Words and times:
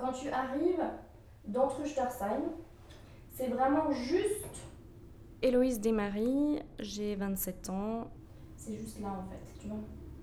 Quand 0.00 0.12
tu 0.12 0.28
arrives 0.30 0.82
dans 1.46 1.68
Truchtersheim, 1.68 2.42
c'est 3.32 3.48
vraiment 3.48 3.90
juste. 3.92 4.46
Héloïse 5.42 5.78
Desmaries, 5.78 6.62
j'ai 6.78 7.16
27 7.16 7.68
ans. 7.70 8.10
C'est 8.56 8.76
juste 8.76 9.00
là 9.00 9.08
en 9.08 9.30
fait, 9.30 9.60
tu 9.60 9.68
vois. 9.68 9.78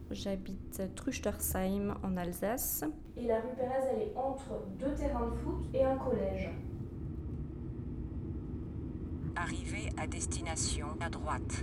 J'habite 0.09 0.95
Truchtersheim 0.95 1.95
en 2.03 2.17
Alsace. 2.17 2.85
Et 3.15 3.27
la 3.27 3.39
rue 3.41 3.55
Pérez, 3.55 3.87
elle 3.91 4.01
est 4.01 4.13
entre 4.15 4.65
deux 4.79 4.93
terrains 4.95 5.27
de 5.27 5.35
foot 5.35 5.65
et 5.73 5.83
un 5.83 5.97
collège. 5.97 6.49
Arrivée 9.35 9.89
à 9.97 10.07
destination 10.07 10.87
à 11.01 11.09
droite. 11.09 11.61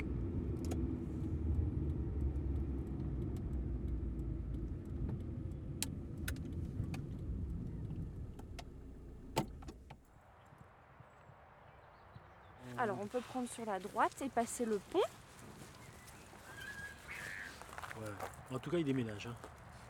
Alors 12.84 12.98
on 13.00 13.06
peut 13.06 13.20
prendre 13.20 13.48
sur 13.48 13.64
la 13.64 13.78
droite 13.78 14.20
et 14.20 14.28
passer 14.28 14.66
le 14.66 14.78
pont. 14.78 15.00
En 18.52 18.58
tout 18.58 18.70
cas, 18.70 18.76
il 18.76 18.84
déménage. 18.84 19.26
Hein. 19.26 19.34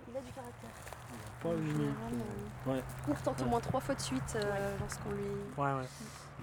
Il 0.08 0.16
a 0.16 0.20
du 0.20 0.30
caractère. 0.30 0.70
Pas 1.42 1.48
une 1.48 1.62
minute. 1.62 1.96
Ouais. 2.64 2.80
Court 3.04 3.20
tente 3.22 3.42
au 3.42 3.46
moins 3.46 3.58
trois 3.58 3.80
fois 3.80 3.96
de 3.96 4.00
suite 4.00 4.36
euh, 4.36 4.76
lorsqu'on 4.78 5.10
lui. 5.10 5.24
Ouais, 5.56 5.72
ouais. 5.72 5.88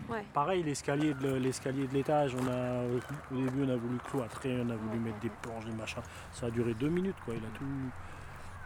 Ouais. 0.09 0.25
Pareil, 0.33 0.63
l'escalier 0.63 1.13
de 1.13 1.35
l'escalier 1.35 1.87
de 1.87 1.93
l'étage, 1.93 2.35
on 2.35 2.45
a 2.47 2.83
au 3.31 3.35
début 3.45 3.63
on 3.63 3.69
a 3.69 3.77
voulu 3.77 3.97
cloîtrer, 3.99 4.59
on 4.61 4.69
a 4.71 4.75
voulu 4.75 4.99
mettre 4.99 5.19
des 5.19 5.29
planches, 5.29 5.63
des 5.63 5.71
machins. 5.71 6.03
Ça 6.33 6.47
a 6.47 6.51
duré 6.51 6.73
deux 6.73 6.89
minutes 6.89 7.15
quoi. 7.23 7.33
Il 7.33 7.45
a 7.45 7.49
tout, 7.57 7.63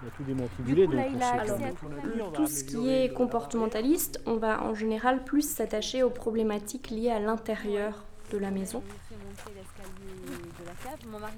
il 0.01 0.07
a 0.07 0.11
tout 0.11 0.23
donc 0.23 1.05
il 1.13 2.21
a 2.21 2.25
tout. 2.33 2.47
ce 2.47 2.63
qui 2.63 2.89
est 2.89 3.13
comportementaliste, 3.13 4.21
on 4.25 4.35
va 4.35 4.63
en 4.63 4.73
général 4.73 5.23
plus 5.23 5.47
s'attacher 5.47 6.03
aux 6.03 6.09
problématiques 6.09 6.89
liées 6.89 7.11
à 7.11 7.19
l'intérieur 7.19 8.05
de 8.31 8.37
la 8.37 8.51
maison. 8.51 8.83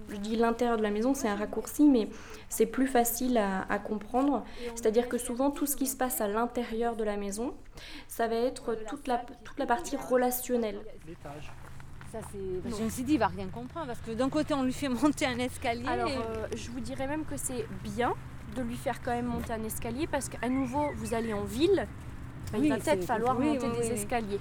Je 0.10 0.16
dis 0.18 0.36
l'intérieur 0.36 0.78
de 0.78 0.84
la 0.84 0.92
maison, 0.92 1.14
c'est 1.14 1.28
un 1.28 1.36
raccourci, 1.36 1.88
mais 1.88 2.10
c'est 2.50 2.66
plus 2.66 2.88
facile 2.88 3.38
à, 3.38 3.62
à 3.70 3.80
comprendre. 3.80 4.44
C'est-à-dire 4.76 5.08
que 5.08 5.18
souvent, 5.18 5.52
tout 5.52 5.66
ce 5.66 5.76
qui 5.76 5.88
se 5.88 5.98
passe 5.98 6.22
à 6.22 6.28
l'intérieur 6.28 6.96
de 6.96 7.04
la 7.04 7.18
maison, 7.18 7.54
ça 8.08 8.28
va 8.28 8.36
être 8.36 8.76
toute 8.88 9.08
la, 9.08 9.18
toute 9.44 9.60
la 9.60 9.66
partie 9.66 9.98
relationnelle. 9.98 10.80
Ça, 12.12 12.20
c'est. 12.32 12.70
Je 12.78 12.84
me 12.84 12.90
suis 12.90 13.04
dit, 13.04 13.14
il 13.14 13.20
va 13.20 13.28
rien 13.28 13.48
comprendre 13.48 13.88
parce 13.88 14.00
que 14.00 14.12
d'un 14.12 14.30
côté, 14.30 14.54
on 14.54 14.64
lui 14.64 14.74
fait 14.74 14.88
monter 14.90 15.26
un 15.26 15.38
escalier. 15.40 15.88
Alors, 15.88 16.08
et- 16.10 16.16
euh, 16.18 16.48
je 16.56 16.70
vous 16.72 16.80
dirais 16.80 17.08
même 17.08 17.26
que 17.26 17.36
c'est 17.38 17.66
bien 17.84 18.14
de 18.56 18.62
lui 18.62 18.78
faire 18.78 19.02
quand 19.02 19.12
même 19.12 19.26
monter 19.26 19.52
un 19.54 19.64
escalier 19.64 20.08
parce 20.08 20.30
qu'à 20.30 20.48
nouveau, 20.50 20.90
vous 20.96 21.14
allez 21.14 21.34
en 21.34 21.44
ville, 21.44 21.86
Oui, 22.54 22.62
il 22.64 22.70
va 22.70 22.78
peut-être 22.78 23.04
falloir 23.04 23.38
oui, 23.38 23.48
monter 23.48 23.68
oui, 23.68 23.78
des 23.82 23.88
oui. 23.88 23.94
escaliers. 23.94 24.40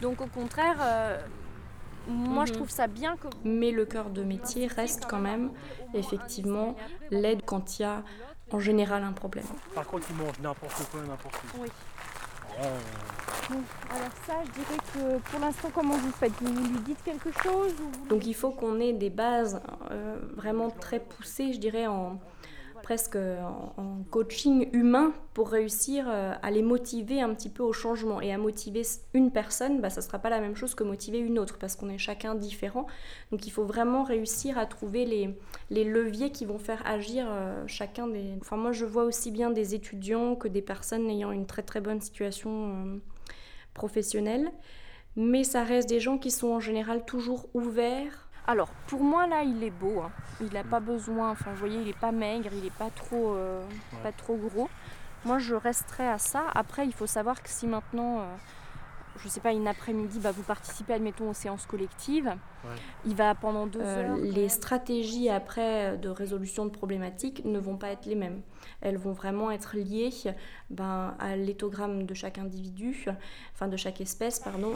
Donc, 0.00 0.20
au 0.20 0.26
contraire, 0.26 0.76
euh, 0.80 1.18
moi 2.06 2.44
je 2.46 2.52
Mhm. 2.52 2.56
trouve 2.58 2.70
ça 2.70 2.86
bien 2.86 3.16
que. 3.16 3.26
Mais 3.44 3.72
le 3.72 3.84
cœur 3.84 4.10
de 4.10 4.22
métier 4.22 4.68
reste 4.68 5.06
quand 5.10 5.18
même, 5.18 5.50
effectivement, 5.94 6.76
l'aide 7.10 7.42
quand 7.44 7.78
il 7.78 7.82
y 7.82 7.84
a 7.84 8.02
en 8.52 8.60
général 8.60 9.02
un 9.02 9.12
problème. 9.12 9.44
Par 9.74 9.86
contre, 9.86 10.06
il 10.10 10.16
mange 10.16 10.38
n'importe 10.40 10.88
quoi, 10.90 11.00
n'importe 11.02 11.34
où. 11.58 11.62
Oui. 11.62 11.68
Alors, 13.50 14.12
ça, 14.26 14.34
je 14.44 14.50
dirais 14.52 14.78
que 14.94 15.30
pour 15.30 15.40
l'instant, 15.40 15.70
comment 15.74 15.96
vous 15.96 16.12
faites? 16.12 16.32
Vous 16.40 16.52
lui 16.52 16.80
dites 16.80 17.02
quelque 17.02 17.30
chose 17.42 17.74
Donc, 18.08 18.26
il 18.26 18.34
faut 18.34 18.50
qu'on 18.50 18.78
ait 18.80 18.92
des 18.92 19.10
bases 19.10 19.60
euh, 19.90 20.18
vraiment 20.36 20.70
très 20.70 21.00
poussées, 21.00 21.52
je 21.52 21.58
dirais, 21.58 21.86
en 21.86 22.18
presque 22.88 23.16
en, 23.16 23.74
en 23.76 24.02
coaching 24.10 24.68
humain 24.72 25.12
pour 25.34 25.50
réussir 25.50 26.06
euh, 26.08 26.32
à 26.40 26.50
les 26.50 26.62
motiver 26.62 27.20
un 27.20 27.34
petit 27.34 27.50
peu 27.50 27.62
au 27.62 27.72
changement. 27.72 28.20
Et 28.20 28.32
à 28.32 28.38
motiver 28.38 28.82
une 29.12 29.30
personne, 29.30 29.80
bah, 29.80 29.90
ça 29.90 30.00
ne 30.00 30.06
sera 30.06 30.18
pas 30.18 30.30
la 30.30 30.40
même 30.40 30.56
chose 30.56 30.74
que 30.74 30.84
motiver 30.84 31.18
une 31.18 31.38
autre 31.38 31.58
parce 31.58 31.76
qu'on 31.76 31.90
est 31.90 31.98
chacun 31.98 32.34
différent. 32.34 32.86
Donc 33.30 33.46
il 33.46 33.50
faut 33.50 33.64
vraiment 33.64 34.04
réussir 34.04 34.56
à 34.58 34.64
trouver 34.66 35.04
les, 35.04 35.36
les 35.70 35.84
leviers 35.84 36.30
qui 36.30 36.46
vont 36.46 36.58
faire 36.58 36.82
agir 36.86 37.26
euh, 37.28 37.62
chacun 37.66 38.06
des... 38.08 38.34
Enfin 38.40 38.56
moi 38.56 38.72
je 38.72 38.86
vois 38.86 39.04
aussi 39.04 39.30
bien 39.30 39.50
des 39.50 39.74
étudiants 39.74 40.34
que 40.34 40.48
des 40.48 40.62
personnes 40.62 41.10
ayant 41.10 41.30
une 41.30 41.46
très 41.46 41.62
très 41.62 41.80
bonne 41.80 42.00
situation 42.00 43.00
professionnelle. 43.78 44.50
Mais 45.16 45.42
ça 45.44 45.62
reste 45.64 45.88
des 45.88 46.00
gens 46.00 46.18
qui 46.18 46.30
sont 46.30 46.48
en 46.48 46.60
général 46.60 47.04
toujours 47.04 47.48
ouverts. 47.54 48.28
Alors, 48.46 48.68
pour 48.86 49.02
moi, 49.02 49.26
là, 49.26 49.42
il 49.42 49.62
est 49.62 49.70
beau. 49.84 50.00
hein. 50.00 50.10
Il 50.40 50.52
n'a 50.52 50.64
pas 50.64 50.80
besoin, 50.80 51.30
enfin, 51.30 51.50
vous 51.52 51.58
voyez, 51.58 51.78
il 51.80 51.86
n'est 51.86 51.92
pas 52.06 52.12
maigre, 52.12 52.50
il 52.52 52.62
n'est 52.62 52.70
pas, 52.84 52.90
trop, 52.94 53.34
euh, 53.34 53.60
Ouais. 53.92 53.98
pas 54.04 54.12
trop 54.12 54.36
gros. 54.36 54.68
Moi, 55.24 55.38
je 55.38 55.54
resterai 55.54 56.06
à 56.08 56.18
ça. 56.18 56.42
Après, 56.54 56.86
il 56.86 56.92
faut 56.94 57.06
savoir 57.06 57.42
que 57.42 57.48
si 57.50 57.66
maintenant, 57.66 58.20
euh, 58.20 58.24
je 59.18 59.24
ne 59.26 59.30
sais 59.30 59.40
pas, 59.40 59.52
une 59.52 59.68
après-midi, 59.68 60.18
bah, 60.20 60.30
vous 60.32 60.42
participez, 60.42 60.94
admettons, 60.94 61.30
aux 61.30 61.34
séances 61.34 61.66
collectives, 61.66 62.32
il 63.06 63.14
va 63.14 63.34
pendant 63.34 63.66
deux 63.66 63.80
heures. 63.80 64.16
Les 64.16 64.48
stratégies 64.48 65.28
après 65.30 65.96
de 65.96 66.08
résolution 66.08 66.64
de 66.66 66.70
problématiques 66.70 67.44
ne 67.44 67.58
vont 67.58 67.76
pas 67.76 67.88
être 67.90 68.06
les 68.06 68.14
mêmes. 68.14 68.42
Elles 68.80 68.96
vont 68.98 69.12
vraiment 69.12 69.50
être 69.50 69.76
liées 69.76 70.10
ben, 70.70 71.14
à 71.18 71.36
l'éthogramme 71.36 72.04
de 72.04 72.14
chaque 72.14 72.38
individu, 72.38 73.06
enfin 73.54 73.68
de 73.68 73.76
chaque 73.76 74.00
espèce, 74.00 74.40
pardon. 74.40 74.72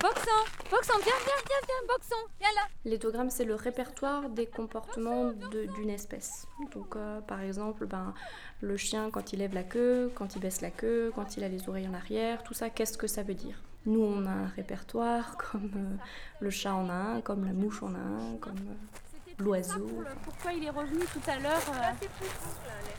Boxon 0.00 0.30
Boxon, 0.70 0.94
viens, 1.02 1.12
viens, 1.24 1.42
viens, 1.46 1.66
viens, 1.66 1.86
Boxon, 1.88 2.16
viens 2.40 2.48
là 2.54 2.68
L'éthogramme, 2.84 3.30
c'est 3.30 3.44
le 3.44 3.54
répertoire 3.54 4.28
des 4.28 4.46
comportements 4.46 5.32
de- 5.32 5.66
d'une 5.74 5.90
espèce. 5.90 6.46
Donc, 6.74 6.96
euh, 6.96 7.20
par 7.22 7.40
exemple, 7.40 7.86
ben, 7.86 8.14
le 8.60 8.76
chien, 8.76 9.10
quand 9.10 9.32
il 9.32 9.40
lève 9.40 9.54
la 9.54 9.64
queue, 9.64 10.12
quand 10.14 10.36
il 10.36 10.40
baisse 10.40 10.60
la 10.60 10.70
queue, 10.70 11.12
quand 11.14 11.36
il 11.36 11.44
a 11.44 11.48
les 11.48 11.68
oreilles 11.68 11.88
en 11.88 11.94
arrière, 11.94 12.42
tout 12.42 12.54
ça, 12.54 12.70
qu'est-ce 12.70 12.96
que 12.98 13.06
ça 13.06 13.22
veut 13.22 13.34
dire? 13.34 13.60
Nous, 13.86 14.00
on 14.00 14.26
a 14.26 14.30
un 14.30 14.46
répertoire, 14.48 15.36
comme 15.52 15.70
euh, 15.76 15.96
le 16.40 16.50
chat 16.50 16.74
en 16.74 16.88
a 16.88 16.92
un, 16.92 17.20
comme 17.20 17.44
la 17.44 17.52
mouche 17.52 17.82
en 17.82 17.94
a 17.94 17.98
un, 17.98 18.36
comme 18.40 18.58
euh, 18.58 19.32
l'oiseau. 19.38 19.88
Pourquoi 20.24 20.52
il 20.52 20.64
est 20.64 20.70
revenu 20.70 21.04
tout 21.12 21.30
à 21.30 21.38
l'heure 21.38 21.62
euh, 21.68 22.06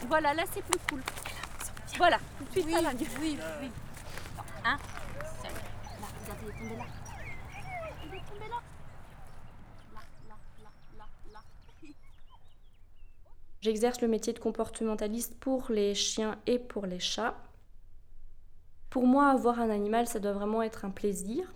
Voilà, 0.08 0.34
là, 0.34 0.44
c'est 0.52 0.64
plus 0.64 0.80
cool. 0.90 1.02
Voilà, 1.98 2.20
tout 2.38 2.44
de 2.46 2.52
suite, 2.52 2.66
Oui, 2.68 2.74
ça 2.74 2.82
va. 2.82 2.90
oui, 3.20 3.38
oui. 3.62 3.72
Hein 4.64 4.78
J'exerce 13.62 14.00
le 14.02 14.08
métier 14.08 14.32
de 14.32 14.40
comportementaliste 14.40 15.38
pour 15.40 15.66
les 15.70 15.94
chiens 15.96 16.38
et 16.46 16.60
pour 16.60 16.86
les 16.86 17.00
chats. 17.00 17.36
Pour 18.98 19.06
moi, 19.06 19.28
avoir 19.28 19.60
un 19.60 19.70
animal, 19.70 20.08
ça 20.08 20.18
doit 20.18 20.32
vraiment 20.32 20.64
être 20.64 20.84
un 20.84 20.90
plaisir. 20.90 21.54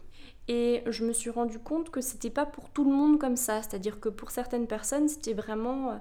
Et 0.47 0.84
je 0.85 1.03
me 1.03 1.12
suis 1.12 1.31
rendu 1.31 1.57
compte 1.57 1.90
que 1.90 2.00
c'était 2.00 2.29
pas 2.29 2.46
pour 2.46 2.69
tout 2.69 2.84
le 2.84 2.96
monde 2.96 3.18
comme 3.18 3.35
ça. 3.35 3.63
C'est-à-dire 3.63 4.00
que 4.00 4.09
pour 4.09 4.29
certaines 4.29 4.68
personnes, 4.68 5.07
c'était 5.07 5.34
vraiment 5.34 5.90
euh, 5.90 5.96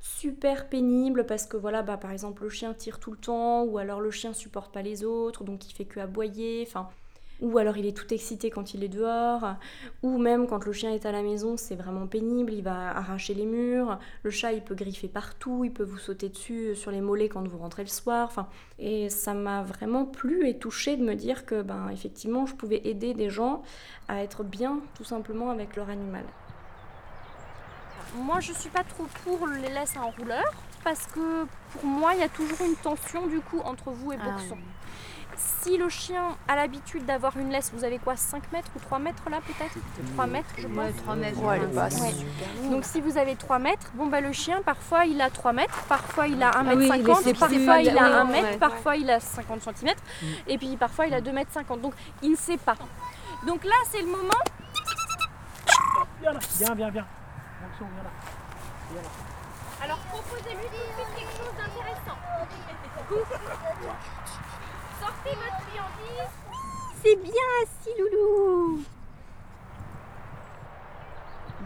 super 0.00 0.70
pénible 0.70 1.26
parce 1.26 1.44
que 1.44 1.58
voilà, 1.58 1.82
bah, 1.82 1.98
par 1.98 2.10
exemple, 2.10 2.42
le 2.44 2.48
chien 2.48 2.72
tire 2.72 3.00
tout 3.00 3.10
le 3.10 3.18
temps, 3.18 3.64
ou 3.64 3.76
alors 3.76 4.00
le 4.00 4.10
chien 4.10 4.32
supporte 4.32 4.72
pas 4.72 4.80
les 4.80 5.04
autres, 5.04 5.44
donc 5.44 5.68
il 5.70 5.74
fait 5.74 5.84
que 5.84 6.00
aboyer. 6.00 6.66
Ou 7.40 7.58
alors 7.58 7.76
il 7.76 7.86
est 7.86 7.96
tout 7.96 8.12
excité 8.12 8.50
quand 8.50 8.74
il 8.74 8.82
est 8.82 8.88
dehors, 8.88 9.54
ou 10.02 10.18
même 10.18 10.46
quand 10.46 10.64
le 10.64 10.72
chien 10.72 10.92
est 10.92 11.06
à 11.06 11.12
la 11.12 11.22
maison, 11.22 11.56
c'est 11.56 11.76
vraiment 11.76 12.06
pénible, 12.06 12.52
il 12.52 12.62
va 12.62 12.96
arracher 12.96 13.34
les 13.34 13.46
murs, 13.46 13.98
le 14.22 14.30
chat 14.30 14.52
il 14.52 14.62
peut 14.62 14.74
griffer 14.74 15.08
partout, 15.08 15.64
il 15.64 15.72
peut 15.72 15.84
vous 15.84 15.98
sauter 15.98 16.28
dessus 16.28 16.74
sur 16.74 16.90
les 16.90 17.00
mollets 17.00 17.28
quand 17.28 17.46
vous 17.46 17.58
rentrez 17.58 17.82
le 17.82 17.88
soir, 17.88 18.26
enfin, 18.26 18.48
et 18.78 19.08
ça 19.08 19.34
m'a 19.34 19.62
vraiment 19.62 20.04
plu 20.04 20.48
et 20.48 20.58
touché 20.58 20.96
de 20.96 21.04
me 21.04 21.14
dire 21.14 21.46
que 21.46 21.62
ben 21.62 21.88
effectivement 21.90 22.46
je 22.46 22.54
pouvais 22.54 22.80
aider 22.84 23.14
des 23.14 23.30
gens 23.30 23.62
à 24.08 24.22
être 24.22 24.42
bien 24.42 24.80
tout 24.94 25.04
simplement 25.04 25.50
avec 25.50 25.76
leur 25.76 25.90
animal. 25.90 26.24
Moi 28.16 28.40
je 28.40 28.52
suis 28.52 28.70
pas 28.70 28.84
trop 28.84 29.04
pour 29.24 29.46
les 29.46 29.68
laisses 29.68 29.96
à 29.96 30.00
enrouleur 30.00 30.44
parce 30.82 31.06
que 31.06 31.44
pour 31.72 31.84
moi 31.84 32.14
il 32.14 32.20
y 32.20 32.22
a 32.22 32.28
toujours 32.28 32.66
une 32.66 32.76
tension 32.76 33.26
du 33.26 33.40
coup 33.40 33.60
entre 33.60 33.90
vous 33.90 34.12
et 34.12 34.16
Ah, 34.20 34.30
boxon. 34.30 34.56
Si 35.36 35.76
le 35.76 35.88
chien 35.88 36.36
a 36.48 36.56
l'habitude 36.56 37.04
d'avoir 37.06 37.36
une 37.36 37.50
laisse, 37.50 37.70
vous 37.72 37.84
avez 37.84 37.98
quoi 37.98 38.16
5 38.16 38.50
mètres 38.52 38.70
ou 38.74 38.80
3 38.80 38.98
mètres 38.98 39.22
là 39.30 39.38
peut-être 39.46 39.76
3 40.14 40.26
mètres 40.26 40.48
je 40.58 40.66
pense. 40.66 40.76
Ouais, 40.76 40.92
3 40.92 41.14
mètres. 41.16 41.40
Ouais. 41.42 41.60
Ouais. 41.60 42.70
Donc 42.70 42.84
si 42.84 43.00
vous 43.00 43.16
avez 43.18 43.36
3 43.36 43.58
mètres, 43.58 43.86
bon 43.94 44.06
bah 44.06 44.20
le 44.20 44.32
chien 44.32 44.62
parfois 44.62 45.04
il 45.04 45.20
a 45.20 45.30
3 45.30 45.52
mètres, 45.52 45.82
parfois 45.88 46.26
il 46.26 46.42
a 46.42 46.48
1 46.48 46.50
Ah 46.54 46.62
mètre 46.64 46.78
oui, 46.78 46.88
50, 46.88 47.24
les- 47.24 47.34
parfois 47.34 47.80
il 47.80 47.98
a 47.98 48.20
1 48.20 48.26
ouais, 48.26 48.42
mètre, 48.42 48.58
parfois 48.58 48.96
il 48.96 49.10
a 49.10 49.20
50 49.20 49.62
cm 49.62 49.94
et 50.48 50.58
puis 50.58 50.76
parfois 50.76 51.06
il 51.06 51.14
a 51.14 51.20
2 51.20 51.30
mètres 51.32 51.52
50. 51.52 51.80
Donc 51.82 51.94
il 52.22 52.32
ne 52.32 52.36
sait 52.36 52.56
pas. 52.58 52.76
Donc 53.46 53.64
là 53.64 53.74
c'est 53.90 54.00
le 54.00 54.08
moment. 54.08 54.28
Viens 56.20 56.32
là, 56.32 56.38
viens, 56.58 56.74
viens, 56.74 56.90
viens. 56.90 57.06
Attention, 57.62 57.86
viens 57.94 58.02
là. 58.02 58.10
Viens 58.92 59.02
là. 59.02 59.08
Alors 59.84 59.98
proposez-lui 59.98 60.56
tout 60.56 60.60
de 60.60 61.04
suite 61.04 61.14
quelque 61.16 61.36
chose 61.36 61.54
d'intéressant. 61.56 62.18
Sortez 65.00 65.34
votre. 65.36 65.68
C'est 67.02 67.16
bien 67.16 67.32
assis, 67.62 67.90
loulou 67.98 68.82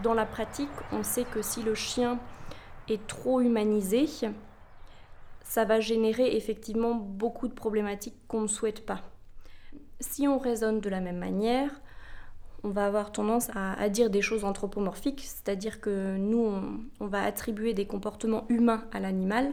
Dans 0.03 0.13
la 0.13 0.25
pratique, 0.25 0.69
on 0.91 1.01
sait 1.01 1.23
que 1.23 1.41
si 1.41 1.63
le 1.63 1.73
chien 1.73 2.19
est 2.87 3.07
trop 3.07 3.41
humanisé, 3.41 4.05
ça 5.43 5.65
va 5.65 5.79
générer 5.79 6.35
effectivement 6.35 6.93
beaucoup 6.93 7.47
de 7.47 7.53
problématiques 7.53 8.27
qu'on 8.27 8.41
ne 8.41 8.47
souhaite 8.47 8.85
pas. 8.85 9.01
Si 9.99 10.27
on 10.27 10.37
raisonne 10.37 10.81
de 10.81 10.89
la 10.89 10.99
même 10.99 11.17
manière, 11.17 11.71
on 12.63 12.69
va 12.69 12.85
avoir 12.85 13.11
tendance 13.11 13.49
à, 13.55 13.89
dire 13.89 14.09
des 14.09 14.21
choses 14.21 14.45
anthropomorphiques, 14.45 15.21
c'est-à-dire 15.21 15.81
que 15.81 16.15
nous, 16.17 16.53
on, 16.99 17.07
va 17.07 17.23
attribuer 17.23 17.73
des 17.73 17.87
comportements 17.87 18.45
humains 18.49 18.85
à 18.91 18.99
l'animal, 18.99 19.51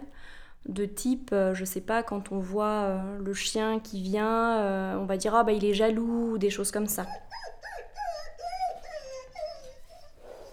de 0.69 0.85
type, 0.85 1.31
euh, 1.33 1.55
je 1.55 1.65
sais 1.65 1.81
pas, 1.81 2.03
quand 2.03 2.33
on 2.33 2.39
voit 2.39 2.67
euh, 2.67 3.19
le 3.19 3.35
chien 3.35 3.81
qui 3.81 4.03
vient, 4.03 4.59
euh, 4.59 4.97
on 4.97 5.05
va 5.05 5.17
dire 5.17 5.35
ah 5.35 5.45
bah 5.45 5.53
il 5.53 5.65
est 5.65 5.75
jaloux, 5.75 6.33
ou 6.33 6.39
des 6.39 6.51
choses 6.51 6.71
comme 6.71 6.87
ça. 6.87 7.07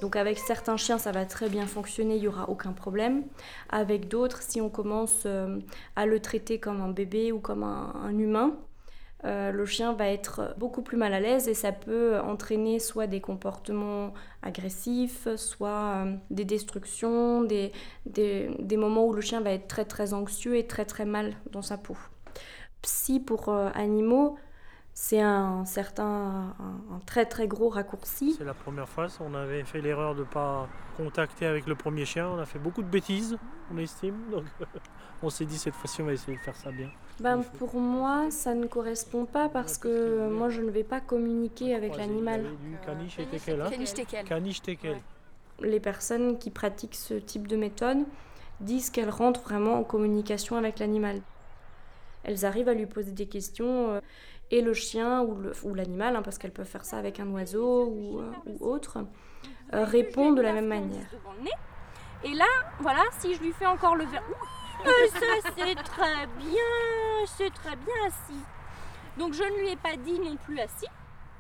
Donc 0.02 0.16
avec 0.16 0.38
certains 0.38 0.78
chiens, 0.78 1.00
ça 1.00 1.12
va 1.12 1.26
très 1.26 1.50
bien 1.50 1.66
fonctionner, 1.66 2.16
il 2.16 2.22
n'y 2.22 2.28
aura 2.28 2.50
aucun 2.50 2.72
problème. 2.72 3.24
Avec 3.70 4.08
d'autres, 4.08 4.44
si 4.44 4.62
on 4.62 4.70
commence 4.70 5.26
à 5.96 6.06
le 6.06 6.20
traiter 6.20 6.60
comme 6.60 6.82
un 6.82 6.90
bébé 6.90 7.32
ou 7.32 7.40
comme 7.40 7.64
un 7.64 8.16
humain, 8.16 8.56
euh, 9.26 9.52
le 9.52 9.66
chien 9.66 9.94
va 9.94 10.08
être 10.10 10.54
beaucoup 10.58 10.84
plus 10.84 10.98
mal 10.98 11.14
à 11.14 11.20
l'aise 11.20 11.48
et 11.48 11.56
ça 11.56 11.72
peut 11.72 12.20
entraîner 12.20 12.80
soit 12.80 13.08
des 13.08 13.20
comportements 13.20 14.14
agressifs, 14.44 15.28
soit 15.38 16.06
euh, 16.06 16.16
des 16.30 16.46
destructions, 16.46 17.42
des, 17.44 17.72
moments 18.78 19.08
où 19.08 19.14
le 19.14 19.22
chien 19.22 19.42
va 19.42 19.52
être 19.52 19.68
très 19.68 19.86
très 19.86 20.14
anxieux 20.14 20.56
et 20.56 20.68
très 20.68 20.86
très 20.86 21.06
mal 21.06 21.34
dans 21.52 21.64
sa 21.64 21.78
peau. 21.78 21.98
Psy 22.84 23.20
pour 23.20 23.50
euh, 23.50 23.70
animaux, 23.74 24.38
c'est 25.00 25.22
un 25.22 25.64
certain, 25.64 26.56
un, 26.60 27.00
très 27.06 27.28
très 27.28 27.48
gros 27.48 27.70
raccourci. 27.70 28.34
C'est 28.36 28.44
la 28.44 28.56
première 28.56 28.90
fois, 28.90 29.06
on 29.20 29.36
avait 29.36 29.64
fait 29.64 29.80
l'erreur 29.80 30.16
de 30.16 30.22
ne 30.22 30.26
pas 30.26 30.68
contacter 30.98 31.46
avec 31.46 31.68
le 31.68 31.76
premier 31.76 32.04
chien, 32.04 32.28
on 32.28 32.40
a 32.40 32.48
fait 32.48 32.58
beaucoup 32.58 32.82
de 32.82 32.88
bêtises, 32.88 33.38
on 33.72 33.78
estime, 33.78 34.16
donc 34.32 34.46
on 35.22 35.30
s'est 35.30 35.46
dit 35.46 35.60
cette 35.60 35.76
fois-ci 35.76 36.02
on 36.02 36.06
va 36.06 36.14
essayer 36.14 36.36
de 36.36 36.42
faire 36.42 36.56
ça 36.56 36.72
bien. 36.72 36.90
Ben, 37.20 37.44
pour 37.60 37.76
moi, 37.76 38.32
ça 38.32 38.56
ne 38.56 38.66
correspond 38.66 39.26
pas 39.26 39.50
parce 39.50 39.78
que 39.78 40.30
moi 40.30 40.50
je 40.50 40.62
ne 40.62 40.72
vais 40.72 40.84
pas 40.84 41.00
communiquer 41.00 41.76
avec 41.76 41.96
l'animal. 41.96 42.46
Caniche 44.28 44.64
tekel. 44.64 44.98
Les 45.60 45.80
personnes 45.80 46.40
qui 46.40 46.50
pratiquent 46.50 46.96
ce 46.96 47.14
type 47.14 47.48
de 47.48 47.56
méthode 47.56 48.00
disent 48.62 48.90
qu'elles 48.90 49.12
rentrent 49.12 49.42
vraiment 49.42 49.76
en 49.76 49.84
communication 49.84 50.58
avec 50.58 50.80
l'animal. 50.80 51.22
Elles 52.24 52.46
arrivent 52.46 52.68
à 52.68 52.74
lui 52.74 52.88
poser 52.88 53.12
des 53.12 53.28
questions 53.28 53.92
euh, 53.92 54.02
et 54.52 54.62
le 54.62 54.74
chien 54.74 55.22
ou 55.22 55.74
l'animal, 55.74 56.16
hein, 56.16 56.22
parce 56.22 56.38
qu'elles 56.38 56.54
peuvent 56.54 56.68
faire 56.68 56.86
ça 56.86 56.98
avec 56.98 57.20
un 57.20 57.28
oiseau 57.28 57.86
ou, 57.86 58.20
euh, 58.20 58.32
autre, 58.60 59.00
euh, 59.74 59.84
répond 59.84 60.32
de 60.32 60.42
la 60.42 60.54
même 60.54 60.68
manière. 60.68 61.08
Et 62.24 62.34
là, 62.34 62.46
voilà, 62.80 63.04
si 63.20 63.34
je 63.36 63.42
lui 63.42 63.52
fais 63.52 63.66
encore 63.66 63.96
le 63.96 64.06
verre, 64.06 64.24
ça 64.84 65.52
c'est 65.56 65.76
très 65.76 66.28
bien, 66.40 67.26
c'est 67.26 67.54
très 67.54 67.76
bien 67.76 67.96
assis. 68.08 68.42
Donc 69.18 69.34
je 69.34 69.44
ne 69.44 69.60
lui 69.60 69.70
ai 69.70 69.76
pas 69.76 69.96
dit 69.98 70.20
non 70.20 70.36
plus 70.38 70.60
assis. 70.60 70.88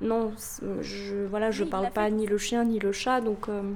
Non, 0.01 0.33
je 0.81 1.25
voilà, 1.25 1.49
je 1.49 1.63
parle 1.63 1.89
pas 1.91 2.09
ni 2.09 2.27
le 2.27 2.37
chien 2.37 2.65
ni 2.65 2.79
le 2.79 2.91
chat, 2.91 3.21
donc. 3.21 3.49
Euh, 3.49 3.73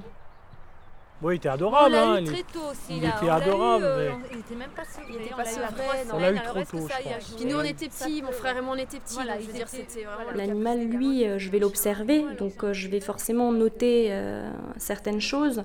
oui, 1.22 1.36
il 1.36 1.38
était 1.38 1.50
adorable. 1.50 1.96
On 1.96 2.14
l'a 2.14 2.22
eu 2.22 2.24
très 2.24 2.44
tôt 2.44 2.72
aussi. 2.72 2.98
Il 2.98 3.06
était 3.06 3.30
adorable. 3.30 3.84
Euh, 3.84 4.12
il 4.32 4.40
était 4.40 4.56
même 4.56 4.70
pas 4.72 4.84
sevré. 4.86 5.14
Il 5.14 5.22
était 5.22 5.36
pas 5.36 5.46
sevré. 5.46 5.84
On 6.14 6.20
l'a 6.20 6.32
eu 6.32 6.40
trop 6.40 6.64
tôt, 6.64 6.88
Puis 7.38 7.46
nous, 7.46 7.58
on 7.58 7.64
était 7.64 7.90
petits. 7.90 8.22
Mon 8.22 8.32
frère 8.32 8.58
et 8.58 8.62
moi, 8.62 8.76
on 8.76 8.80
était 8.80 9.00
petits. 9.00 9.16
Voilà, 9.16 9.40
je 9.40 9.52
dire, 9.52 9.68
c'était 9.68 10.06
L'animal, 10.36 10.84
lui, 10.84 11.26
euh, 11.26 11.38
je 11.38 11.50
vais 11.50 11.60
l'observer. 11.60 12.26
Donc, 12.38 12.64
euh, 12.64 12.74
je 12.74 12.88
vais 12.88 13.00
forcément 13.00 13.52
noter 13.52 14.12
certaines 14.78 15.22
choses. 15.22 15.64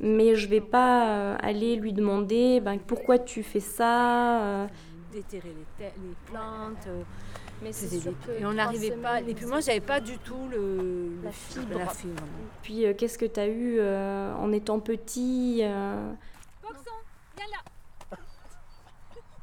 Mais 0.00 0.34
je 0.34 0.48
vais 0.48 0.60
pas 0.60 1.34
aller 1.36 1.76
lui 1.76 1.92
demander 1.92 2.60
ben, 2.60 2.78
pourquoi 2.78 3.18
tu 3.18 3.42
fais 3.42 3.60
ça. 3.60 4.66
Déterrer 5.12 5.54
les, 5.78 5.86
plantes. 6.26 6.88
Mais 7.62 7.70
et 8.38 8.44
on 8.44 8.52
n'arrivait 8.52 8.96
pas. 8.96 9.20
Et 9.20 9.34
puis 9.34 9.46
moi, 9.46 9.60
j'avais 9.60 9.80
pas 9.80 10.00
du 10.00 10.18
tout 10.18 10.48
le, 10.50 11.22
la, 11.22 11.32
fibre. 11.32 11.80
Puis 12.62 12.84
euh, 12.84 12.94
qu'est-ce 12.94 13.16
que 13.16 13.24
tu 13.24 13.40
as 13.40 13.46
eu 13.46 13.78
euh, 13.78 14.34
en 14.34 14.52
étant 14.52 14.78
petit 14.78 15.60
euh... 15.62 16.12
viens 16.62 17.46
là. 17.46 18.18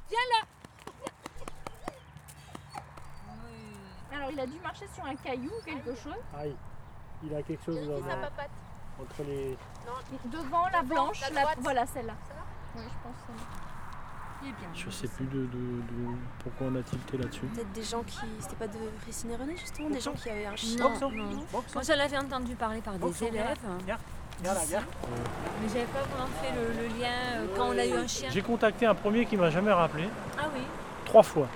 Viens 0.10 0.19
là. 0.31 0.45
Alors 4.15 4.30
il 4.31 4.39
a 4.39 4.45
dû 4.45 4.60
marcher 4.60 4.86
sur 4.94 5.04
un 5.06 5.15
caillou 5.15 5.50
ou 5.50 5.63
quelque 5.65 5.95
chose. 5.95 6.13
Aïe, 6.38 6.56
il 7.24 7.36
a 7.36 7.42
quelque 7.42 7.65
chose 7.65 7.88
dans 7.88 8.06
la... 8.06 8.30
entre 9.01 9.24
les. 9.27 9.57
Non. 9.86 10.31
Devant 10.31 10.69
la 10.69 10.83
blanche, 10.83 11.21
la... 11.33 11.56
voilà 11.60 11.86
celle-là. 11.88 12.13
Oui, 12.75 12.83
je 12.83 13.04
pense. 13.04 13.62
Je 14.74 14.90
sais 14.90 15.07
plus 15.07 15.25
de, 15.25 15.48
pourquoi 16.44 16.68
on 16.72 16.75
a 16.75 16.84
tilté 16.84 17.18
là-dessus. 17.18 17.45
Peut-être 17.54 17.72
des 17.72 17.84
gens 17.84 18.04
qui. 18.04 18.18
C'était 18.40 18.56
pas 18.56 18.68
de 18.68 18.78
Ricine 19.06 19.36
René 19.40 19.56
justement 19.57 19.90
Des 19.90 20.00
gens 20.00 20.13
qui 20.13 20.30
avaient 20.30 20.45
un 20.45 20.56
chien. 20.56 20.90
Non, 21.01 21.12
non. 21.12 21.45
Moi 21.74 21.84
je 21.84 21.94
l'avais 21.94 22.18
entendu 22.18 22.56
parler 22.56 22.81
par 22.81 22.98
des 22.98 23.24
élèves. 23.24 23.57
Mais 24.42 24.50
j'avais 25.68 25.86
pas 25.86 26.01
vraiment 26.01 26.30
fait 26.42 26.51
le, 26.51 27.00
lien 27.00 27.12
euh, 27.36 27.45
quand 27.56 27.69
on 27.69 27.78
a 27.78 27.86
eu 27.86 27.94
un 27.94 28.07
chien. 28.07 28.30
J'ai 28.31 28.42
contacté 28.42 28.86
un 28.86 28.95
premier 28.95 29.25
qui 29.25 29.38
m'a 29.38 29.50
jamais 29.50 29.72
rappelé. 29.72 30.10
Ah 30.38 30.50
oui 30.54 30.62
Trois 31.06 31.24
fois. 31.24 31.48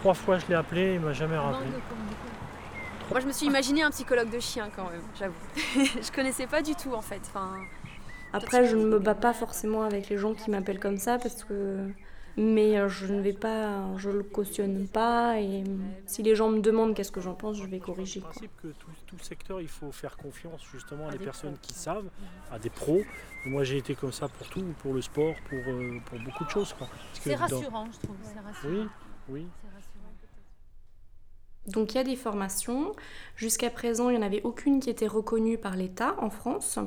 Trois 0.00 0.14
fois 0.14 0.38
je 0.38 0.46
l'ai 0.46 0.54
appelé, 0.54 0.94
il 0.94 1.00
m'a 1.00 1.12
jamais 1.12 1.38
rappelé. 1.38 1.70
Moi 3.10 3.20
je 3.20 3.26
me 3.26 3.32
suis 3.32 3.46
imaginé 3.46 3.82
un 3.82 3.90
psychologue 3.90 4.30
de 4.30 4.40
chien 4.40 4.68
quand 4.74 4.90
même, 4.90 5.02
j'avoue. 5.18 5.34
je 5.56 6.12
connaissais 6.12 6.46
pas 6.46 6.62
du 6.62 6.74
tout 6.74 6.92
en 6.92 7.02
fait. 7.02 7.20
Enfin, 7.28 7.52
après, 8.34 8.66
je 8.66 8.76
ne 8.76 8.84
me 8.84 8.98
bats 8.98 9.14
pas 9.14 9.32
forcément 9.32 9.82
avec 9.82 10.08
les 10.08 10.18
gens 10.18 10.34
qui 10.34 10.50
m'appellent 10.50 10.80
comme 10.80 10.98
ça 10.98 11.18
parce 11.18 11.44
que. 11.44 11.88
Mais 12.36 12.76
euh, 12.76 12.88
je 12.88 13.06
ne 13.06 13.20
vais 13.20 13.32
pas, 13.32 13.96
je 13.96 14.10
le 14.10 14.24
cautionne 14.24 14.88
pas 14.88 15.40
et 15.40 15.62
si 16.04 16.24
les 16.24 16.34
gens 16.34 16.48
me 16.48 16.58
demandent 16.58 16.92
qu'est-ce 16.92 17.12
que 17.12 17.20
j'en 17.20 17.34
pense, 17.34 17.58
je 17.58 17.66
vais 17.66 17.78
corriger. 17.78 18.18
Le 18.18 18.24
principe 18.24 18.50
que 18.60 18.66
tout, 18.66 18.90
tout, 19.06 19.14
le 19.16 19.22
secteur, 19.22 19.60
il 19.60 19.68
faut 19.68 19.92
faire 19.92 20.16
confiance 20.16 20.60
justement 20.72 21.06
à, 21.06 21.12
des, 21.12 21.18
personnes 21.18 21.56
qui 21.62 21.74
savent, 21.74 22.08
à 22.50 22.58
des 22.58 22.70
pros. 22.70 23.02
moi, 23.46 23.62
j'ai 23.62 23.76
été 23.76 23.94
comme 23.94 24.10
ça 24.10 24.26
pour 24.26 24.48
tout, 24.48 24.64
pour 24.80 24.94
le 24.94 25.00
sport, 25.00 25.36
pour, 25.48 25.58
euh, 25.58 26.00
pour 26.06 26.18
beaucoup 26.18 26.44
de 26.44 26.50
choses. 26.50 26.74
C'est 27.12 27.36
rassurant, 27.36 27.86
je 27.92 28.04
trouve. 28.04 28.16
Rassurant. 28.44 28.68
Oui, 28.68 28.88
oui. 29.28 29.46
Donc 31.66 31.94
il 31.94 31.96
y 31.96 32.00
a 32.00 32.04
des 32.04 32.16
formations. 32.16 32.92
Jusqu'à 33.36 33.70
présent, 33.70 34.10
il 34.10 34.16
n'y 34.16 34.22
en 34.22 34.26
avait 34.26 34.42
aucune 34.42 34.80
qui 34.80 34.90
était 34.90 35.06
reconnue 35.06 35.58
par 35.58 35.76
l'État 35.76 36.14
en 36.18 36.30
France. 36.30 36.78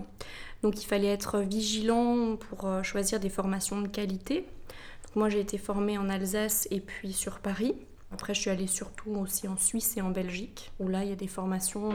Donc 0.61 0.81
il 0.81 0.85
fallait 0.85 1.07
être 1.07 1.39
vigilant 1.39 2.35
pour 2.35 2.65
euh, 2.65 2.83
choisir 2.83 3.19
des 3.19 3.29
formations 3.29 3.81
de 3.81 3.87
qualité. 3.87 4.47
moi 5.15 5.29
j'ai 5.29 5.39
été 5.39 5.57
formée 5.57 5.97
en 5.97 6.09
Alsace 6.09 6.67
et 6.71 6.79
puis 6.79 7.13
sur 7.13 7.39
Paris. 7.39 7.75
Après 8.11 8.33
je 8.33 8.41
suis 8.41 8.49
allée 8.49 8.67
surtout 8.67 9.11
aussi 9.11 9.47
en 9.47 9.57
Suisse 9.57 9.97
et 9.97 10.01
en 10.01 10.09
Belgique, 10.09 10.71
où 10.79 10.87
là 10.87 11.03
il 11.03 11.09
y 11.09 11.13
a 11.13 11.15
des 11.15 11.27
formations 11.27 11.89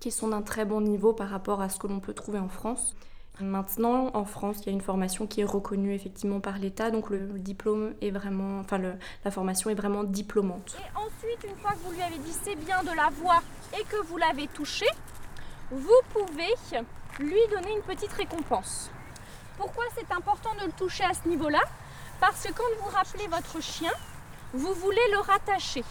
qui 0.00 0.10
sont 0.10 0.28
d'un 0.28 0.42
très 0.42 0.64
bon 0.64 0.80
niveau 0.80 1.12
par 1.12 1.30
rapport 1.30 1.60
à 1.60 1.68
ce 1.68 1.78
que 1.78 1.86
l'on 1.86 2.00
peut 2.00 2.14
trouver 2.14 2.38
en 2.38 2.48
France. 2.48 2.94
Maintenant, 3.40 4.10
en 4.14 4.24
France, 4.24 4.56
il 4.60 4.66
y 4.66 4.68
a 4.70 4.72
une 4.72 4.80
formation 4.80 5.26
qui 5.26 5.42
est 5.42 5.44
reconnue 5.44 5.92
effectivement 5.92 6.40
par 6.40 6.56
l'État, 6.58 6.90
donc 6.90 7.10
le 7.10 7.18
diplôme 7.38 7.92
est 8.00 8.10
vraiment, 8.10 8.60
enfin 8.60 8.78
la 8.78 9.30
formation 9.30 9.68
est 9.68 9.74
vraiment 9.74 10.04
diplômante. 10.04 10.76
Et 10.80 10.96
ensuite, 10.96 11.44
une 11.44 11.56
fois 11.56 11.72
que 11.72 11.78
vous 11.84 11.92
lui 11.92 12.00
avez 12.00 12.16
dit 12.16 12.32
c'est 12.42 12.56
bien 12.56 12.82
de 12.82 12.96
la 12.96 13.10
voir 13.10 13.42
et 13.78 13.84
que 13.84 14.02
vous 14.06 14.16
l'avez 14.16 14.46
touché, 14.48 14.86
vous 15.70 16.00
pouvez 16.14 16.54
lui 17.18 17.40
donner 17.50 17.74
une 17.76 17.82
petite 17.82 18.12
récompense. 18.12 18.90
Pourquoi 19.58 19.84
c'est 19.94 20.10
important 20.12 20.54
de 20.60 20.66
le 20.66 20.72
toucher 20.72 21.04
à 21.04 21.12
ce 21.12 21.28
niveau-là? 21.28 21.60
Parce 22.20 22.42
que 22.42 22.52
quand 22.54 22.64
vous 22.80 22.88
rappelez 22.88 23.26
votre 23.26 23.62
chien, 23.62 23.92
vous 24.54 24.72
voulez 24.72 24.96
le 25.12 25.18
rattacher. 25.18 25.84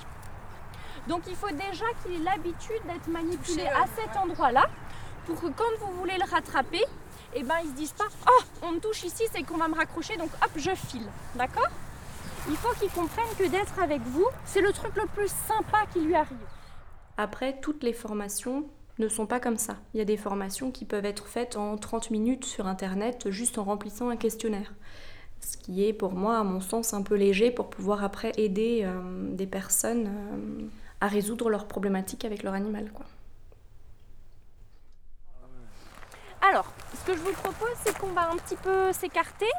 Donc 1.07 1.21
il 1.27 1.35
faut 1.35 1.51
déjà 1.51 1.85
qu'il 2.01 2.15
ait 2.15 2.23
l'habitude 2.23 2.81
d'être 2.87 3.07
manipulé 3.07 3.67
à 3.67 3.85
cet 3.95 4.17
endroit-là 4.17 4.67
pour 5.27 5.39
que 5.39 5.47
quand 5.47 5.63
vous 5.79 5.93
voulez 5.99 6.17
le 6.17 6.31
rattraper, 6.31 6.83
eh 7.35 7.43
ben, 7.43 7.55
ils 7.63 7.69
se 7.69 7.75
disent 7.75 7.93
pas 7.93 8.07
Oh, 8.27 8.43
on 8.63 8.71
me 8.71 8.79
touche 8.79 9.03
ici, 9.03 9.23
c'est 9.31 9.43
qu'on 9.43 9.57
va 9.57 9.67
me 9.67 9.75
raccrocher, 9.75 10.17
donc 10.17 10.29
hop, 10.43 10.51
je 10.55 10.71
file. 10.75 11.07
D'accord? 11.35 11.69
Il 12.47 12.55
faut 12.55 12.73
qu'ils 12.79 12.91
comprennent 12.91 13.35
que 13.37 13.49
d'être 13.49 13.79
avec 13.79 14.01
vous, 14.01 14.27
c'est 14.45 14.61
le 14.61 14.71
truc 14.71 14.95
le 14.95 15.07
plus 15.07 15.31
sympa 15.47 15.85
qui 15.91 15.99
lui 16.01 16.15
arrive. 16.15 16.37
Après, 17.17 17.59
toutes 17.59 17.83
les 17.83 17.93
formations 17.93 18.65
ne 18.99 19.07
sont 19.07 19.25
pas 19.25 19.39
comme 19.39 19.57
ça. 19.57 19.77
Il 19.93 19.97
y 19.97 20.01
a 20.01 20.05
des 20.05 20.17
formations 20.17 20.71
qui 20.71 20.85
peuvent 20.85 21.05
être 21.05 21.27
faites 21.27 21.57
en 21.57 21.77
30 21.77 22.11
minutes 22.11 22.45
sur 22.45 22.67
Internet 22.67 23.29
juste 23.29 23.57
en 23.57 23.63
remplissant 23.63 24.09
un 24.09 24.15
questionnaire. 24.15 24.73
Ce 25.41 25.57
qui 25.57 25.85
est 25.85 25.93
pour 25.93 26.13
moi, 26.13 26.37
à 26.37 26.43
mon 26.43 26.61
sens, 26.61 26.93
un 26.93 27.01
peu 27.01 27.15
léger 27.15 27.51
pour 27.51 27.69
pouvoir 27.69 28.03
après 28.03 28.31
aider 28.37 28.81
euh, 28.83 29.35
des 29.35 29.47
personnes 29.47 30.07
euh, 30.07 30.67
à 31.01 31.07
résoudre 31.07 31.49
leurs 31.49 31.67
problématiques 31.67 32.25
avec 32.25 32.43
leur 32.43 32.53
animal. 32.53 32.91
Quoi. 32.93 33.05
Alors, 36.49 36.65
ce 36.93 37.11
que 37.11 37.17
je 37.17 37.21
vous 37.23 37.33
propose, 37.33 37.75
c'est 37.83 37.97
qu'on 37.97 38.11
va 38.11 38.29
un 38.29 38.35
petit 38.37 38.55
peu 38.55 38.91
s'écarter. 38.93 39.49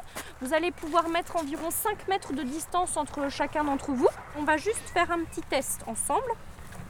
Vous 0.41 0.53
allez 0.53 0.71
pouvoir 0.71 1.09
mettre 1.09 1.35
environ 1.35 1.69
5 1.69 2.07
mètres 2.07 2.33
de 2.33 2.43
distance 2.43 2.95
entre 2.97 3.29
chacun 3.29 3.63
d'entre 3.63 3.91
vous. 3.91 4.07
On 4.37 4.43
va 4.43 4.57
juste 4.57 4.87
faire 4.93 5.11
un 5.11 5.23
petit 5.23 5.41
test 5.41 5.81
ensemble. 5.87 6.31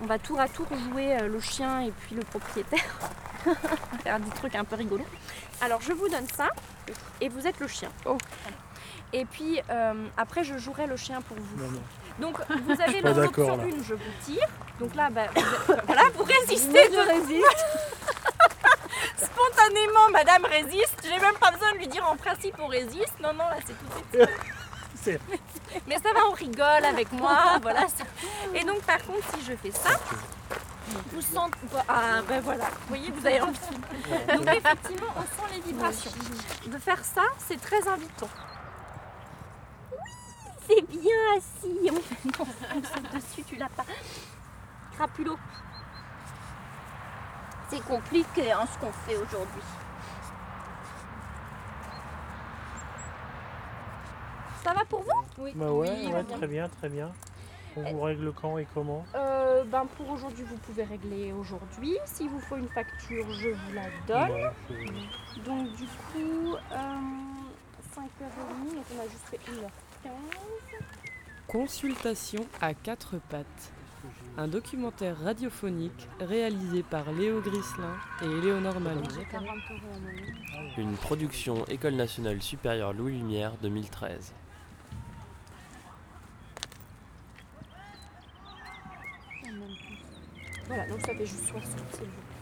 On 0.01 0.05
va 0.05 0.19
tour 0.19 0.39
à 0.39 0.47
tour 0.47 0.67
jouer 0.91 1.17
euh, 1.17 1.27
le 1.27 1.39
chien 1.39 1.81
et 1.81 1.91
puis 1.91 2.15
le 2.15 2.21
propriétaire. 2.21 2.85
faire 4.03 4.19
des 4.19 4.29
trucs 4.31 4.55
un 4.55 4.63
peu 4.63 4.75
rigolos. 4.75 5.05
Alors 5.61 5.81
je 5.81 5.93
vous 5.93 6.07
donne 6.07 6.27
ça 6.27 6.49
et 7.19 7.29
vous 7.29 7.47
êtes 7.47 7.59
le 7.59 7.67
chien. 7.67 7.89
Oh. 8.05 8.17
Et 9.13 9.25
puis 9.25 9.59
euh, 9.69 10.07
après, 10.17 10.43
je 10.43 10.57
jouerai 10.57 10.85
le 10.85 10.97
chien 10.97 11.21
pour 11.21 11.37
vous. 11.37 11.63
Non, 11.63 11.71
non. 11.71 11.81
Donc 12.19 12.37
vous 12.65 12.81
avez 12.81 13.01
l'option 13.01 13.21
d'accord, 13.21 13.57
là. 13.57 13.63
1, 13.63 13.83
je 13.83 13.93
vous 13.95 14.11
tire. 14.23 14.47
Donc 14.79 14.93
là, 14.93 15.09
bah, 15.09 15.25
vous 15.33 15.73
êtes- 15.73 15.85
voilà, 15.85 16.03
vous 16.13 16.23
résistez. 16.23 16.79
je 16.93 17.07
résiste. 17.07 17.76
Spontanément, 19.17 20.09
madame 20.12 20.45
résiste. 20.45 20.95
J'ai 21.03 21.19
même 21.19 21.36
pas 21.39 21.51
besoin 21.51 21.71
de 21.74 21.77
lui 21.77 21.88
dire 21.88 22.07
en 22.07 22.15
principe 22.15 22.55
on 22.59 22.67
résiste. 22.67 23.19
Non, 23.21 23.33
non, 23.33 23.45
là 23.50 23.57
c'est 23.65 23.74
tout 23.74 24.17
de 24.17 24.25
suite. 24.25 25.21
Mais 25.88 25.95
ça 25.95 26.12
va, 26.13 26.27
on 26.29 26.33
rigole 26.33 26.86
avec 26.86 27.12
moi. 27.13 27.57
voilà. 27.62 27.81
ça. 27.88 28.03
Et 28.53 28.63
donc 28.63 28.81
par 28.81 28.97
contre, 29.05 29.24
si 29.36 29.45
je 29.45 29.55
fais 29.55 29.71
ça, 29.71 30.00
vous 31.12 31.21
sentez. 31.21 31.57
Ah 31.88 32.21
ben 32.27 32.41
voilà, 32.41 32.65
vous 32.65 32.88
voyez, 32.89 33.12
vous 33.12 33.25
avez 33.25 33.41
envie. 33.41 33.59
Donc 34.36 34.47
effectivement, 34.55 35.13
on 35.15 35.21
sent 35.21 35.53
les 35.55 35.62
vibrations. 35.62 36.12
De 36.67 36.77
faire 36.77 37.03
ça, 37.03 37.24
c'est 37.47 37.59
très 37.62 37.88
invitant. 37.88 38.29
Oui, 39.91 40.12
c'est 40.67 40.88
bien 40.88 41.38
assis. 41.38 41.89
On, 41.91 42.43
on, 42.43 42.47
on 42.77 42.83
saute 42.83 43.13
dessus, 43.13 43.43
tu 43.47 43.55
l'as 43.55 43.69
pas. 43.69 43.86
Crapulot. 44.95 45.38
C'est 47.69 47.83
compliqué 47.83 48.51
hein, 48.51 48.65
ce 48.71 48.77
qu'on 48.79 48.91
fait 48.91 49.15
aujourd'hui. 49.15 49.62
Ça 54.63 54.74
va 54.74 54.86
pour 54.86 55.01
vous? 55.01 55.24
Oui. 55.38 55.51
Bah 55.55 55.71
ouais, 55.71 56.07
ouais, 56.07 56.24
très 56.24 56.47
bien, 56.47 56.67
très 56.69 56.89
bien. 56.89 57.12
On 57.75 57.91
vous 57.93 58.01
règle 58.01 58.33
quand 58.33 58.57
et 58.57 58.67
comment? 58.74 59.05
Euh, 59.15 59.63
ben 59.65 59.86
pour 59.97 60.09
aujourd'hui, 60.09 60.43
vous 60.43 60.57
pouvez 60.57 60.83
régler 60.83 61.31
aujourd'hui. 61.31 61.95
S'il 62.05 62.29
vous 62.29 62.39
faut 62.39 62.55
une 62.55 62.69
facture, 62.69 63.25
je 63.33 63.50
vous 63.50 63.74
la 63.74 63.83
donne. 64.07 64.31
Ouais, 64.31 64.51
Donc 65.45 65.71
du 65.75 65.86
coup, 65.86 66.55
euh, 66.71 66.75
5h30, 67.95 68.75
donc 68.75 68.86
on 68.95 69.00
a 69.00 69.03
juste 69.03 69.27
fait 69.29 69.38
1h15. 69.38 70.09
Consultation 71.47 72.45
à 72.59 72.74
quatre 72.74 73.17
pattes. 73.29 73.71
Un 74.39 74.48
documentaire 74.48 75.17
radiophonique 75.24 76.08
réalisé 76.20 76.84
par 76.84 77.12
Léo 77.12 77.41
Grislin 77.41 77.96
et 78.22 78.25
Éléonore 78.25 78.79
Malon. 78.79 79.01
Une 80.77 80.94
production 80.94 81.65
École 81.65 81.96
nationale 81.96 82.39
supérieure 82.39 82.94
Louis 82.94 83.13
Lumière 83.13 83.53
2013. 83.63 84.34
Voilà, 90.67 90.88
donc 90.88 91.01
ça 91.01 91.15
fait 91.15 91.25
juste 91.25 91.48
60 91.48 91.63
s'il 91.63 92.06
vous 92.06 92.12
plaît. 92.12 92.37